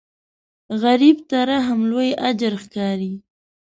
غریب 0.83 1.17
ته 1.29 1.37
رحم 1.49 1.79
لوی 1.91 2.09
اجر 2.29 2.53
ښکاري 2.63 3.13